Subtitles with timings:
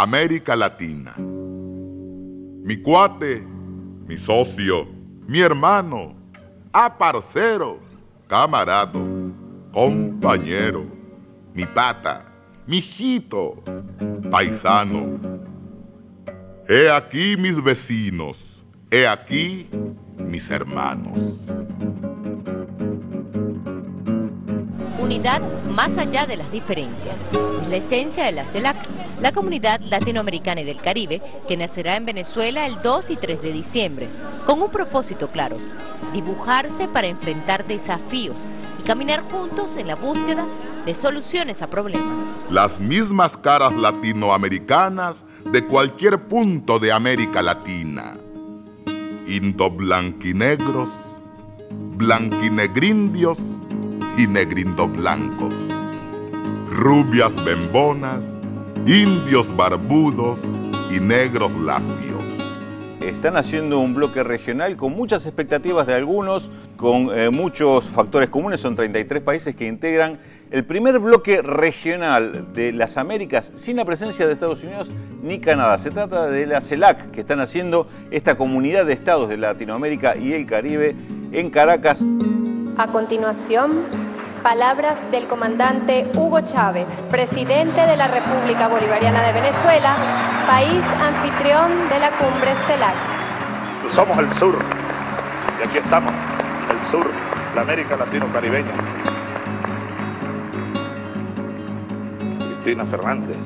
[0.00, 1.12] América Latina.
[1.18, 3.44] Mi cuate,
[4.06, 4.86] mi socio,
[5.26, 6.14] mi hermano,
[6.72, 7.80] aparcero,
[8.28, 9.00] camarado,
[9.72, 10.86] compañero,
[11.52, 12.24] mi pata,
[12.64, 13.60] mi hijito,
[14.30, 15.18] paisano.
[16.68, 19.68] He aquí mis vecinos, he aquí
[20.16, 21.48] mis hermanos.
[25.08, 25.40] Unidad
[25.70, 27.16] más allá de las diferencias.
[27.70, 28.76] La esencia de la CELAC,
[29.22, 33.52] la Comunidad Latinoamericana y del Caribe, que nacerá en Venezuela el 2 y 3 de
[33.54, 34.08] diciembre,
[34.44, 35.56] con un propósito claro,
[36.12, 38.36] dibujarse para enfrentar desafíos
[38.78, 40.46] y caminar juntos en la búsqueda
[40.84, 42.20] de soluciones a problemas.
[42.50, 48.12] Las mismas caras latinoamericanas de cualquier punto de América Latina.
[49.26, 50.90] Indoblanquinegros,
[51.96, 53.62] blanquinegrindios
[54.18, 55.54] y negrindoblancos.
[56.70, 58.36] Rubias bembonas,
[58.84, 60.44] indios barbudos
[60.90, 62.44] y negros lacios
[63.08, 68.60] están haciendo un bloque regional con muchas expectativas de algunos, con eh, muchos factores comunes,
[68.60, 70.18] son 33 países que integran
[70.50, 74.90] el primer bloque regional de las Américas sin la presencia de Estados Unidos
[75.22, 75.78] ni Canadá.
[75.78, 80.32] Se trata de la CELAC, que están haciendo esta comunidad de estados de Latinoamérica y
[80.32, 80.94] el Caribe
[81.32, 82.04] en Caracas.
[82.76, 84.07] A continuación,
[84.48, 89.94] palabras del comandante Hugo Chávez, presidente de la República Bolivariana de Venezuela,
[90.46, 92.94] país anfitrión de la cumbre CELAC.
[93.88, 94.58] Somos el sur,
[95.60, 96.14] y aquí estamos,
[96.70, 97.06] el sur,
[97.54, 98.72] la América Latino-Caribeña.
[102.38, 103.36] Cristina Fernández,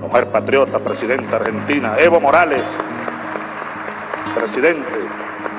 [0.00, 2.62] mujer patriota, presidenta argentina, Evo Morales,
[4.36, 5.00] presidente,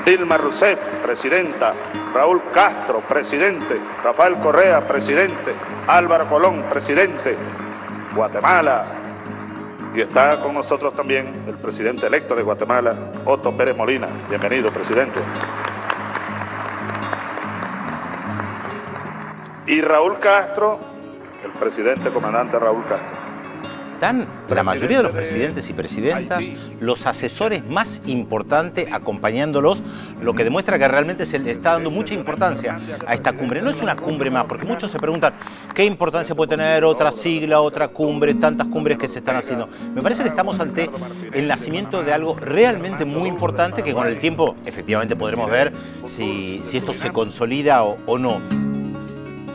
[0.06, 1.74] Dilma Rousseff, presidenta,
[2.14, 5.54] Raúl Castro, presidente, Rafael Correa, presidente,
[5.88, 7.36] Álvaro Colón, presidente,
[8.16, 8.86] Guatemala.
[9.96, 14.08] Y está con nosotros también el presidente electo de Guatemala, Otto Pérez Molina.
[14.28, 15.20] Bienvenido, presidente.
[19.68, 20.80] Y Raúl Castro,
[21.44, 23.19] el presidente comandante Raúl Castro
[24.00, 26.46] están la mayoría de los presidentes y presidentas,
[26.80, 29.84] los asesores más importantes acompañándolos,
[30.22, 33.62] lo que demuestra que realmente se le está dando mucha importancia a esta cumbre.
[33.62, 35.34] No es una cumbre más, porque muchos se preguntan
[35.76, 39.68] qué importancia puede tener otra sigla, otra cumbre, tantas cumbres que se están haciendo.
[39.94, 40.90] Me parece que estamos ante
[41.34, 45.74] el nacimiento de algo realmente muy importante que con el tiempo efectivamente podremos ver
[46.06, 48.40] si, esto se consolida o, o no.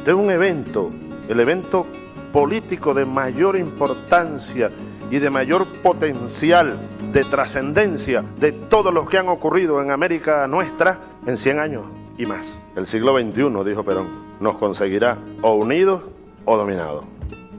[0.04, 0.90] De un evento,
[1.30, 1.86] el evento
[2.34, 4.72] político de mayor importancia
[5.08, 6.80] y de mayor potencial
[7.12, 11.84] de trascendencia de todos los que han ocurrido en América nuestra en 100 años
[12.18, 12.44] y más.
[12.74, 14.08] El siglo XXI, dijo Perón,
[14.40, 16.02] nos conseguirá o unidos
[16.44, 17.04] o dominados.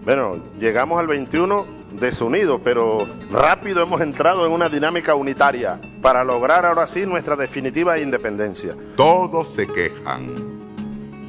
[0.04, 2.98] Bueno, llegamos al XXI desunidos, pero
[3.32, 8.76] rápido hemos entrado en una dinámica unitaria para lograr ahora sí nuestra definitiva independencia.
[8.98, 10.34] Todos se quejan.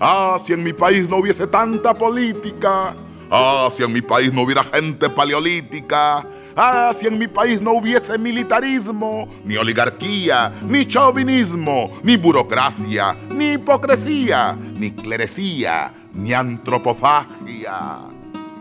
[0.00, 2.92] Ah, si en mi país no hubiese tanta política,
[3.30, 6.26] Ah, si en mi país no hubiera gente paleolítica.
[6.56, 13.52] Ah, si en mi país no hubiese militarismo, ni oligarquía, ni chauvinismo, ni burocracia, ni
[13.52, 18.08] hipocresía, ni clerecía, ni antropofagia.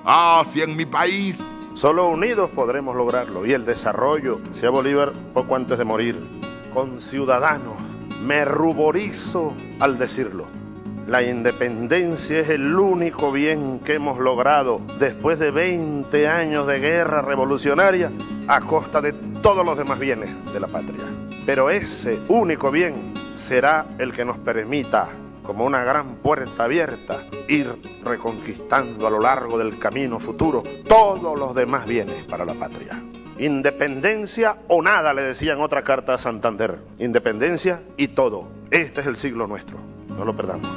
[0.03, 1.43] Ah, si en mi país...
[1.77, 6.19] Solo unidos podremos lograrlo y el desarrollo, sea Bolívar poco antes de morir,
[6.73, 7.75] con ciudadanos.
[8.21, 10.64] Me ruborizo al decirlo
[11.07, 17.21] la independencia es el único bien que hemos logrado después de 20 años de guerra
[17.21, 18.11] revolucionaria
[18.47, 21.03] a costa de todos los demás bienes de la patria.
[21.45, 25.09] Pero ese único bien será el que nos permita,
[25.43, 27.71] como una gran puerta abierta, ir
[28.03, 32.99] reconquistando a lo largo del camino futuro todos los demás bienes para la patria.
[33.37, 36.79] Independencia o nada, le decían otra carta a Santander.
[36.97, 38.47] Independencia y todo.
[38.71, 39.94] Este es el siglo nuestro.
[40.09, 40.69] No lo perdamos.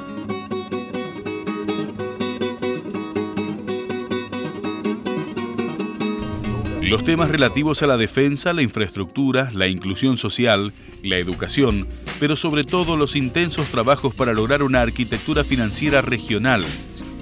[6.83, 10.73] Los temas relativos a la defensa, la infraestructura, la inclusión social,
[11.03, 11.87] la educación,
[12.19, 16.65] pero sobre todo los intensos trabajos para lograr una arquitectura financiera regional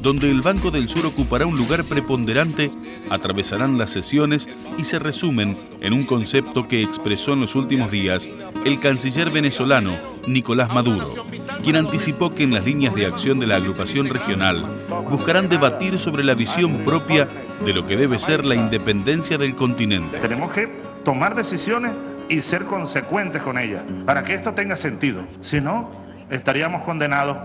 [0.06, 2.70] donde el Banco del Sur ocupará un lugar preponderante,
[3.10, 4.48] atravesarán las sesiones
[4.78, 8.30] y se resumen en un concepto que expresó en los últimos días
[8.64, 9.96] el canciller venezolano
[10.28, 11.26] Nicolás Maduro,
[11.64, 14.64] quien anticipó que en las líneas de acción de la agrupación regional
[15.10, 17.26] buscarán debatir sobre la visión propia
[17.64, 20.18] de lo que debe ser la independencia del continente.
[20.20, 20.68] Tenemos que
[21.04, 21.90] tomar decisiones
[22.28, 25.24] y ser consecuentes con ellas para que esto tenga sentido.
[25.40, 25.90] Si no,
[26.30, 27.38] estaríamos condenados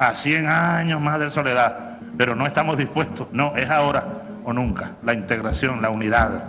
[0.00, 1.87] a 100 años más de soledad
[2.18, 3.28] pero no estamos dispuestos.
[3.32, 4.24] No, es ahora.
[4.44, 6.44] o nunca, la integración, la unidad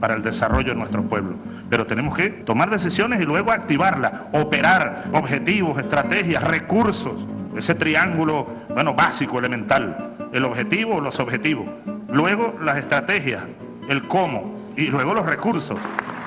[0.00, 1.34] para el desarrollo de nuestro pueblo.
[1.68, 7.26] Pero tenemos que tomar decisiones y luego activarla, operar objetivos, estrategias, recursos,
[7.56, 11.68] ese triángulo, bueno, básico, elemental, el objetivo, los objetivos,
[12.08, 13.44] luego las estrategias,
[13.88, 15.78] el cómo y luego los recursos.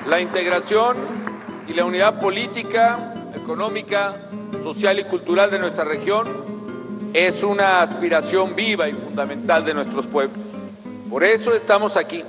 [0.08, 0.96] La integración
[1.66, 4.14] y la unidad política, económica,
[4.62, 6.45] social y cultural de nuestra región
[7.12, 10.38] es una aspiración viva y fundamental de nuestros pueblos.
[11.08, 12.24] Por eso estamos aquí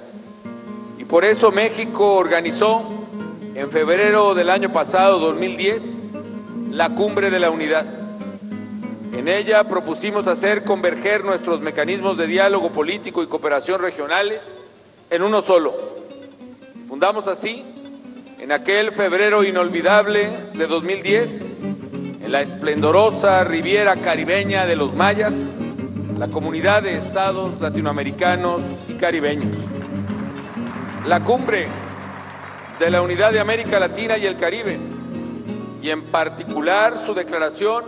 [0.98, 2.84] y por eso México organizó
[3.56, 5.84] en febrero del año pasado, 2010,
[6.72, 7.86] la Cumbre de la Unidad.
[9.14, 14.42] En ella propusimos hacer converger nuestros mecanismos de diálogo político y cooperación regionales
[15.10, 15.76] en uno solo.
[16.88, 17.66] Fundamos así,
[18.40, 21.54] en aquel febrero inolvidable de 2010,
[22.28, 25.34] la esplendorosa Riviera Caribeña de los Mayas,
[26.18, 29.56] la comunidad de estados latinoamericanos y caribeños.
[31.06, 31.68] La cumbre
[32.80, 34.78] de la Unidad de América Latina y el Caribe,
[35.82, 37.86] y en particular su declaración,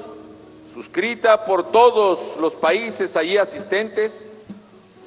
[0.74, 4.34] suscrita por todos los países allí asistentes,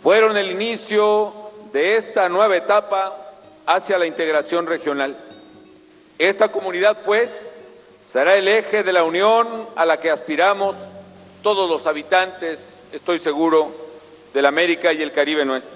[0.02, 1.32] fueron el inicio
[1.72, 3.16] de esta nueva etapa
[3.64, 5.16] hacia la integración regional.
[6.18, 7.61] Esta comunidad, pues,
[8.02, 9.46] será el eje de la unión
[9.76, 10.76] a la que aspiramos
[11.42, 13.72] todos los habitantes, estoy seguro,
[14.34, 15.72] de la América y el Caribe nuestro.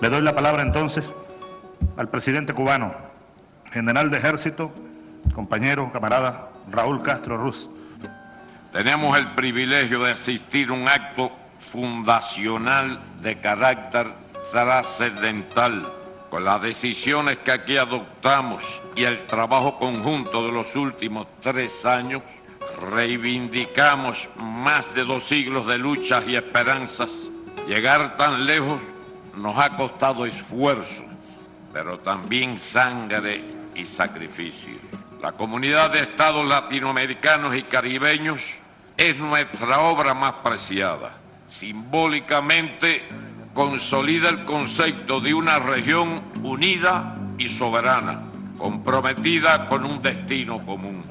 [0.00, 1.04] Le doy la palabra entonces
[1.96, 2.94] al presidente cubano,
[3.72, 4.70] general de ejército,
[5.34, 7.68] compañero, camarada Raúl Castro Ruz.
[8.72, 11.32] Tenemos el privilegio de asistir a un acto
[11.72, 14.06] fundacional de carácter
[14.52, 15.97] trascendental.
[16.30, 22.22] Con las decisiones que aquí adoptamos y el trabajo conjunto de los últimos tres años,
[22.92, 27.30] reivindicamos más de dos siglos de luchas y esperanzas.
[27.66, 28.78] Llegar tan lejos
[29.36, 31.02] nos ha costado esfuerzo,
[31.72, 33.42] pero también sangre
[33.74, 34.76] y sacrificio.
[35.22, 38.54] La comunidad de estados latinoamericanos y caribeños
[38.98, 41.12] es nuestra obra más preciada.
[41.46, 43.08] Simbólicamente
[43.58, 48.20] consolida el concepto de una región unida y soberana,
[48.56, 51.02] comprometida con un destino común.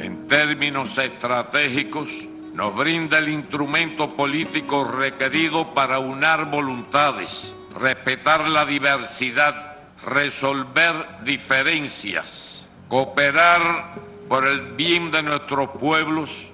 [0.00, 2.08] En términos estratégicos,
[2.54, 13.94] nos brinda el instrumento político requerido para unar voluntades, respetar la diversidad, resolver diferencias, cooperar
[14.28, 16.48] por el bien de nuestros pueblos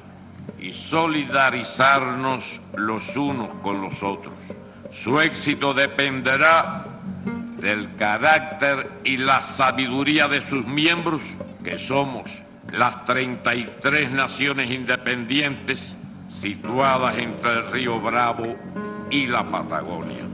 [0.60, 4.34] y solidarizarnos los unos con los otros.
[5.02, 6.84] Su éxito dependerá
[7.60, 11.22] del carácter y la sabiduría de sus miembros,
[11.62, 12.42] que somos
[12.72, 15.94] las 33 naciones independientes
[16.28, 18.56] situadas entre el río Bravo
[19.08, 20.26] y la Patagonia.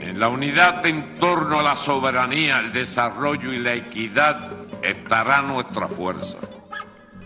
[0.00, 4.50] En la unidad en torno a la soberanía, el desarrollo y la equidad
[4.82, 6.38] estará nuestra fuerza.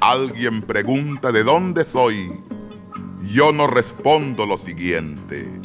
[0.01, 2.33] Alguien pregunta de dónde soy.
[3.33, 5.64] Yo no respondo lo siguiente.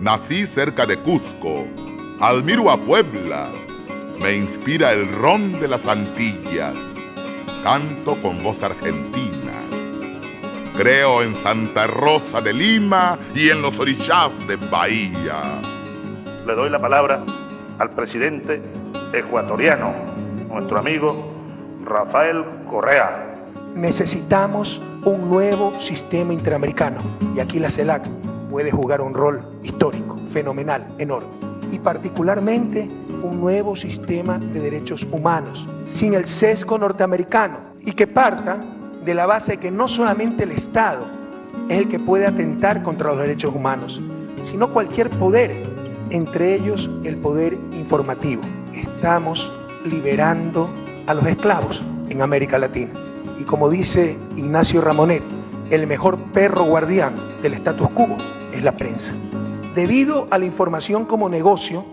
[0.00, 1.66] Nací cerca de Cusco,
[2.20, 3.50] admiro a Puebla,
[4.22, 6.76] me inspira el ron de las Antillas,
[7.64, 9.54] canto con voz argentina.
[10.76, 15.60] Creo en Santa Rosa de Lima y en los orishas de Bahía.
[16.46, 17.24] Le doy la palabra
[17.80, 18.62] al presidente
[19.12, 19.92] ecuatoriano,
[20.48, 21.32] nuestro amigo
[21.84, 23.34] Rafael Correa.
[23.74, 26.98] Necesitamos un nuevo sistema interamericano
[27.34, 28.08] y aquí la CELAC
[28.50, 31.28] puede jugar un rol histórico, fenomenal, enorme.
[31.70, 32.88] Y particularmente
[33.22, 38.58] un nuevo sistema de derechos humanos, sin el sesgo norteamericano, y que parta
[39.04, 41.06] de la base de que no solamente el Estado
[41.68, 44.00] es el que puede atentar contra los derechos humanos,
[44.42, 45.54] sino cualquier poder,
[46.10, 48.42] entre ellos el poder informativo.
[48.74, 49.50] Estamos
[49.84, 50.70] liberando
[51.06, 52.92] a los esclavos en América Latina.
[53.38, 55.22] Y como dice Ignacio Ramonet,
[55.70, 58.16] el mejor perro guardián del status quo
[58.52, 59.12] es la prensa.
[59.74, 61.84] Debido a la información como negocio,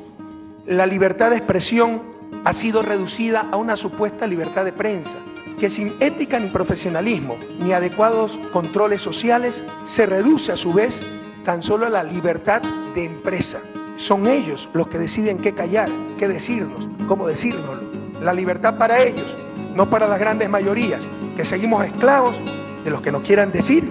[0.65, 2.01] la libertad de expresión
[2.43, 5.17] ha sido reducida a una supuesta libertad de prensa,
[5.59, 11.01] que sin ética ni profesionalismo ni adecuados controles sociales se reduce a su vez
[11.43, 12.61] tan solo a la libertad
[12.95, 13.59] de empresa.
[13.97, 17.83] Son ellos los que deciden qué callar, qué decirnos, cómo decírnoslo.
[18.21, 19.35] La libertad para ellos,
[19.75, 21.07] no para las grandes mayorías,
[21.37, 22.35] que seguimos esclavos
[22.83, 23.83] de los que nos quieran decir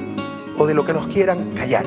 [0.59, 1.87] o de lo que nos quieran callar.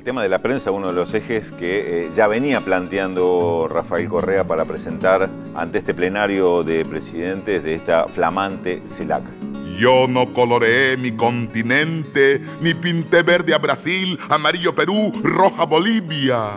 [0.00, 4.08] El tema de la prensa, uno de los ejes que eh, ya venía planteando Rafael
[4.08, 9.24] Correa para presentar ante este plenario de presidentes de esta flamante CELAC.
[9.76, 16.48] Yo no coloreé mi continente, ni pinté verde a Brasil, amarillo Perú, roja Bolivia.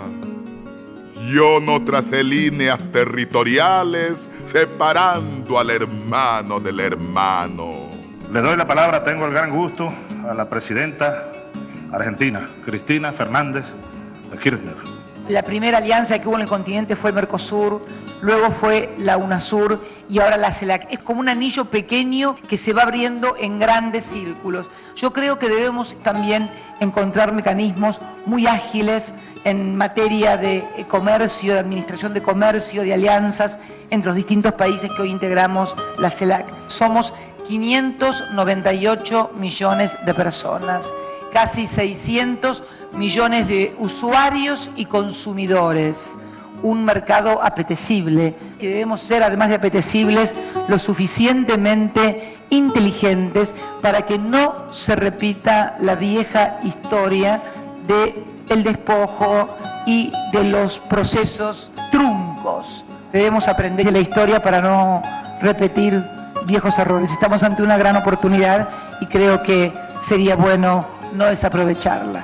[1.30, 7.90] Yo no tracé líneas territoriales separando al hermano del hermano.
[8.32, 9.94] Le doy la palabra, tengo el gran gusto,
[10.30, 11.43] a la presidenta
[11.94, 13.66] argentina, Cristina Fernández
[14.32, 14.76] de Kirchner.
[15.30, 17.82] La primera alianza que hubo en el continente fue Mercosur,
[18.22, 20.92] luego fue la UNASUR y ahora la CELAC.
[20.92, 24.70] Es como un anillo pequeño que se va abriendo en grandes círculos.
[24.98, 26.50] Yo creo que debemos también
[26.82, 29.06] encontrar mecanismos muy ágiles
[29.46, 33.58] en materia de comercio, de administración de comercio, de alianzas
[33.92, 36.48] entre los distintos países que hoy integramos la CELAC.
[36.68, 37.14] Somos
[37.48, 40.86] 598 millones de personas,
[41.34, 42.63] casi 600
[42.94, 46.16] millones de usuarios y consumidores.
[46.62, 50.34] Un mercado apetecible, que debemos ser, además de apetecibles,
[50.70, 57.42] lo suficientemente inteligentes para que no se repita la vieja historia
[57.88, 59.50] de el despojo
[59.86, 62.86] y de los procesos truncos.
[63.12, 65.02] Debemos aprender de la historia para no
[65.42, 66.02] repetir
[66.46, 67.12] viejos errores.
[67.12, 68.70] Estamos ante una gran oportunidad
[69.02, 69.74] y creo que
[70.08, 72.24] sería bueno no desaprovecharla.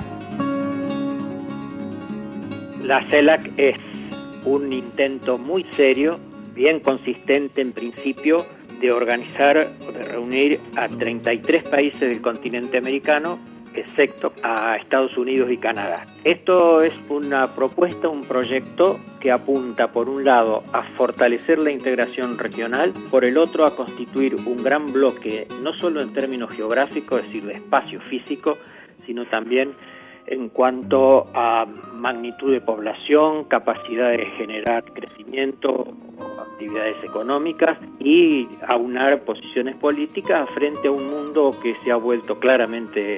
[2.82, 3.76] La CELAC es
[4.44, 6.18] un intento muy serio,
[6.54, 8.44] bien consistente en principio,
[8.80, 13.38] de organizar o de reunir a 33 países del continente americano
[13.74, 16.06] excepto a Estados Unidos y Canadá.
[16.24, 22.38] Esto es una propuesta, un proyecto que apunta por un lado a fortalecer la integración
[22.38, 27.26] regional, por el otro a constituir un gran bloque, no solo en términos geográficos, es
[27.26, 28.58] decir, de espacio físico,
[29.10, 29.74] sino también
[30.28, 35.88] en cuanto a magnitud de población, capacidad de generar crecimiento,
[36.40, 43.16] actividades económicas y aunar posiciones políticas frente a un mundo que se ha vuelto claramente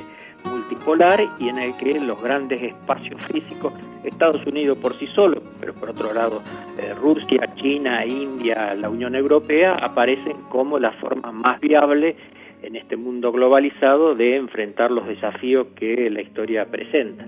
[0.51, 5.75] multipolar y en el que los grandes espacios físicos, Estados Unidos por sí solo, pero
[5.75, 6.41] por otro lado
[6.79, 12.17] eh, Rusia, China, India, la Unión Europea, aparecen como la forma más viable
[12.63, 17.25] en este mundo globalizado de enfrentar los desafíos que la historia presenta.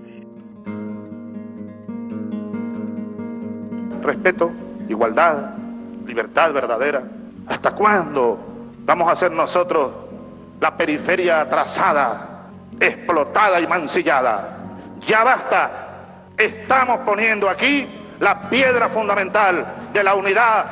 [4.03, 4.51] Respeto,
[4.87, 5.57] igualdad,
[6.07, 7.03] libertad verdadera.
[7.47, 8.37] ¿Hasta cuándo
[8.85, 9.91] vamos a ser nosotros
[10.59, 12.35] la periferia atrasada
[12.79, 14.57] explotada y mancillada.
[15.05, 15.71] Ya basta.
[16.37, 17.87] Estamos poniendo aquí
[18.19, 20.65] la piedra fundamental de la unidad,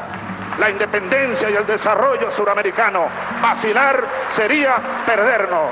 [0.60, 3.08] la independencia y el desarrollo suramericano.
[3.42, 5.72] Vacilar sería perdernos.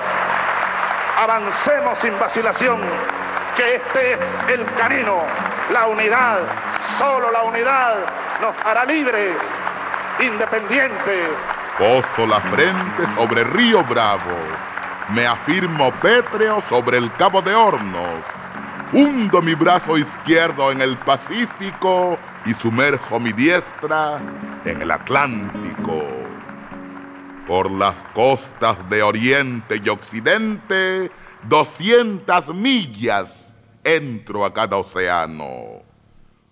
[1.18, 2.80] Avancemos sin vacilación,
[3.56, 4.20] que este es
[4.50, 5.24] el camino,
[5.72, 6.40] la unidad,
[6.98, 7.96] solo la unidad
[8.42, 9.36] nos hará libres,
[10.20, 11.30] independientes.
[11.78, 14.36] Poso la frente sobre Río Bravo
[15.14, 18.26] me afirmo pétreo sobre el Cabo de Hornos.
[18.94, 24.22] Hundo mi brazo izquierdo en el Pacífico y sumerjo mi diestra
[24.66, 26.04] en el Atlántico.
[27.48, 31.10] Por las costas de Oriente y Occidente,
[31.48, 33.56] 200 millas
[33.86, 35.84] entro a cada océano.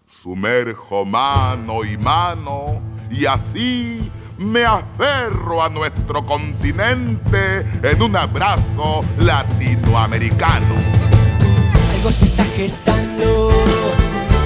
[0.10, 2.82] Sumerjo mano y mano
[3.12, 11.09] y así me aferro a nuestro continente en un abrazo latinoamericano.
[12.08, 13.52] Se está gestando,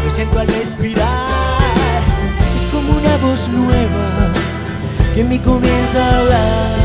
[0.03, 1.29] lo siento al respirar.
[2.55, 4.33] Es como una voz nueva
[5.15, 6.75] que me comienza a hablar.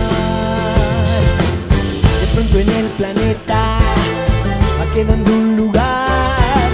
[2.20, 3.78] De pronto en el planeta
[4.78, 6.68] va quedando un lugar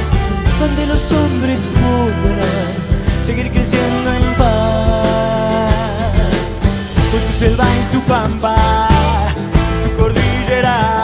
[0.61, 5.73] donde los hombres podrán seguir creciendo en paz
[7.11, 8.89] con su selva y su pampa,
[9.83, 11.04] su cordillera.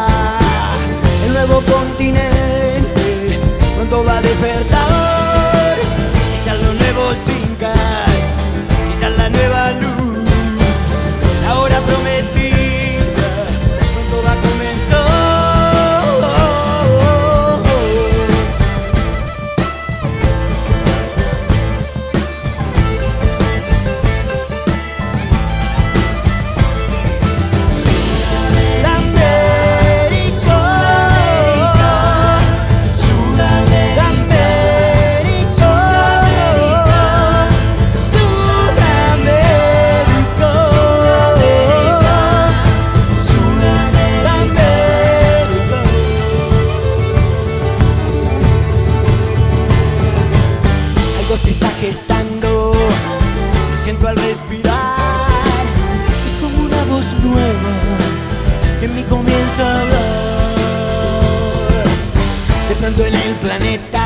[62.83, 64.03] En el planeta,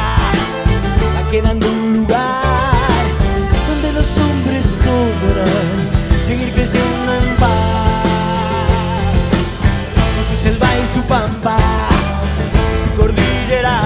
[1.17, 2.43] va quedando un lugar
[3.69, 7.51] donde los hombres podrán seguir creciendo en paz.
[10.29, 11.57] Su selva y su pampa,
[12.83, 13.81] su cordillera,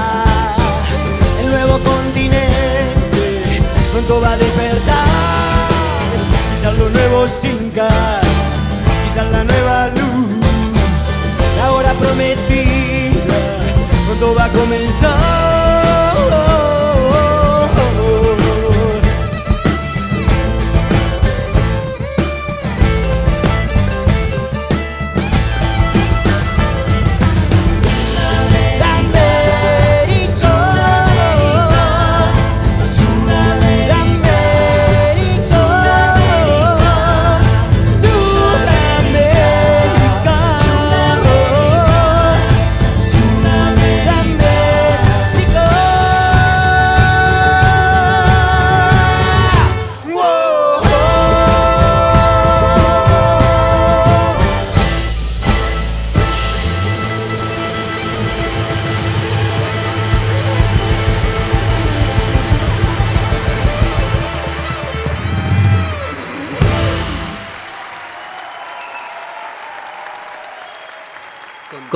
[1.43, 3.61] el nuevo continente
[3.93, 5.69] pronto va a despertar.
[6.55, 7.31] Quizás los nuevos
[14.19, 15.58] pronto va a comenzar.